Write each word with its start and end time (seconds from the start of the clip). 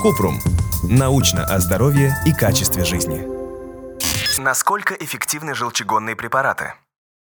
Купрум. 0.00 0.40
Научно 0.82 1.44
о 1.44 1.60
здоровье 1.60 2.16
и 2.26 2.32
качестве 2.32 2.84
жизни. 2.84 3.22
Насколько 4.40 4.94
эффективны 4.94 5.54
желчегонные 5.54 6.16
препараты? 6.16 6.74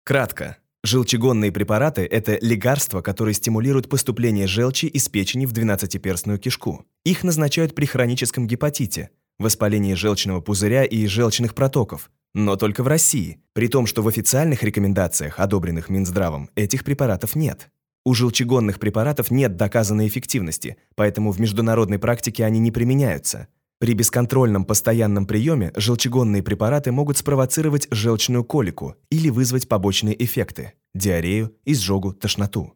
Кратко. 0.05 0.57
Желчегонные 0.83 1.53
препараты– 1.53 2.03
это 2.11 2.39
лекарства, 2.41 3.03
которые 3.03 3.35
стимулируют 3.35 3.89
поступление 3.89 4.47
желчи 4.47 4.87
из 4.87 5.09
печени 5.09 5.47
в 5.47 5.53
двенадцатиперстную 5.53 6.39
кишку. 6.39 6.87
Их 7.05 7.23
назначают 7.23 7.75
при 7.75 7.85
хроническом 7.85 8.47
гепатите, 8.47 9.11
воспалении 9.39 9.95
желчного 9.95 10.41
пузыря 10.41 10.85
и 10.85 11.07
желчных 11.07 11.55
протоков, 11.55 12.11
но 12.35 12.57
только 12.57 12.83
в 12.83 12.89
России, 12.89 13.43
при 13.53 13.69
том, 13.69 13.87
что 13.87 14.03
в 14.03 14.09
официальных 14.09 14.63
рекомендациях, 14.63 15.39
одобренных 15.39 15.91
Минздравом, 15.91 16.49
этих 16.57 16.83
препаратов 16.83 17.37
нет. 17.37 17.69
У 18.05 18.15
желчегонных 18.15 18.81
препаратов 18.81 19.31
нет 19.31 19.57
доказанной 19.57 20.09
эффективности, 20.09 20.77
поэтому 20.97 21.31
в 21.31 21.41
международной 21.41 22.01
практике 22.01 22.45
они 22.45 22.59
не 22.59 22.73
применяются. 22.73 23.49
При 23.79 23.95
бесконтрольном 23.95 24.65
постоянном 24.65 25.27
приеме 25.27 25.73
желчегонные 25.77 26.43
препараты 26.43 26.93
могут 26.93 27.19
спровоцировать 27.19 27.89
желчную 27.91 28.45
колику 28.45 28.97
или 29.11 29.29
вызвать 29.29 29.69
побочные 29.69 30.21
эффекты– 30.25 30.75
диарею, 30.95 31.55
изжогу, 31.65 32.13
тошноту. 32.13 32.75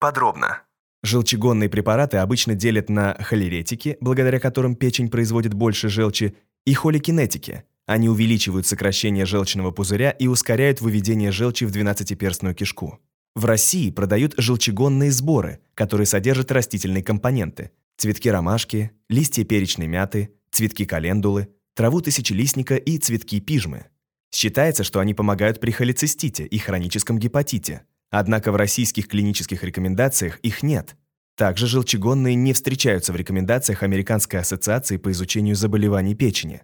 Подробно. 0.00 0.62
Желчегонные 1.02 1.68
препараты 1.68 2.18
обычно 2.18 2.54
делят 2.54 2.88
на 2.88 3.14
холеретики, 3.20 3.96
благодаря 4.00 4.40
которым 4.40 4.74
печень 4.74 5.10
производит 5.10 5.54
больше 5.54 5.88
желчи, 5.88 6.36
и 6.66 6.74
холикинетики. 6.74 7.64
Они 7.86 8.08
увеличивают 8.08 8.66
сокращение 8.66 9.24
желчного 9.24 9.70
пузыря 9.70 10.10
и 10.10 10.26
ускоряют 10.26 10.82
выведение 10.82 11.32
желчи 11.32 11.64
в 11.64 11.70
двенадцатиперстную 11.70 12.54
кишку. 12.54 12.98
В 13.38 13.44
России 13.44 13.92
продают 13.92 14.34
желчегонные 14.36 15.12
сборы, 15.12 15.60
которые 15.76 16.08
содержат 16.08 16.50
растительные 16.50 17.04
компоненты– 17.04 17.70
цветки 17.96 18.28
ромашки, 18.28 18.90
листья 19.08 19.44
перечной 19.44 19.86
мяты, 19.86 20.30
цветки 20.50 20.84
календулы, 20.84 21.46
траву 21.76 22.00
тысячелистника 22.00 22.74
и 22.74 22.98
цветки 22.98 23.38
пижмы. 23.38 23.86
Считается, 24.34 24.82
что 24.82 24.98
они 24.98 25.14
помогают 25.14 25.60
при 25.60 25.70
холецистите 25.70 26.46
и 26.46 26.58
хроническом 26.58 27.16
гепатите. 27.20 27.82
Однако 28.10 28.50
в 28.50 28.56
российских 28.56 29.06
клинических 29.06 29.62
рекомендациях 29.62 30.40
их 30.40 30.64
нет. 30.64 30.96
Также 31.36 31.68
желчегонные 31.68 32.34
не 32.34 32.52
встречаются 32.52 33.12
в 33.12 33.16
рекомендациях 33.16 33.84
Американской 33.84 34.40
ассоциации 34.40 34.96
по 34.96 35.12
изучению 35.12 35.54
заболеваний 35.54 36.16
печени. 36.16 36.62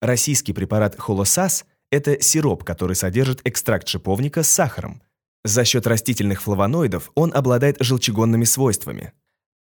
Российский 0.00 0.52
препарат 0.52 0.94
холосас– 0.96 1.66
это 1.90 2.22
сироп, 2.22 2.62
который 2.62 2.94
содержит 2.94 3.40
экстракт 3.42 3.88
шиповника 3.88 4.44
с 4.44 4.48
сахаром– 4.48 5.02
за 5.44 5.64
счет 5.64 5.86
растительных 5.86 6.42
флавоноидов 6.42 7.10
он 7.14 7.32
обладает 7.34 7.76
желчегонными 7.80 8.44
свойствами. 8.44 9.12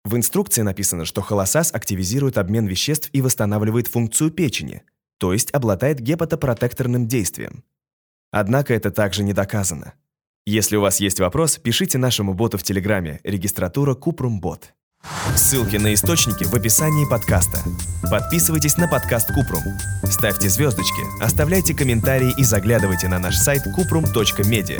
В 0.04 0.16
инструкции 0.16 0.62
написано, 0.62 1.06
что 1.06 1.22
холосас 1.22 1.74
активизирует 1.74 2.38
обмен 2.38 2.68
веществ 2.68 3.10
и 3.14 3.22
восстанавливает 3.22 3.88
функцию 3.88 4.32
печени, 4.32 4.84
то 5.18 5.34
есть 5.34 5.52
обладает 5.54 6.00
гепатопротекторным 6.00 7.08
действием. 7.08 7.64
Однако 8.32 8.74
это 8.74 8.92
также 8.92 9.24
не 9.24 9.34
доказано. 9.34 9.94
Если 10.46 10.78
у 10.78 10.82
вас 10.82 11.00
есть 11.00 11.20
вопрос, 11.20 11.58
пишите 11.58 11.98
нашему 11.98 12.34
боту 12.34 12.58
в 12.58 12.64
Телеграме, 12.64 13.20
регистратура 13.24 13.94
Купрумбот. 13.94 14.74
Ссылки 15.36 15.78
на 15.78 15.94
источники 15.94 16.44
в 16.44 16.54
описании 16.54 17.10
подкаста. 17.10 17.60
Подписывайтесь 18.10 18.78
на 18.78 18.88
подкаст 18.88 19.28
Купрум. 19.34 19.64
Ставьте 20.04 20.50
звездочки, 20.50 21.02
оставляйте 21.24 21.74
комментарии 21.74 22.34
и 22.38 22.44
заглядывайте 22.44 23.08
на 23.08 23.20
наш 23.20 23.38
сайт 23.38 23.62
kuprum.media. 23.78 24.80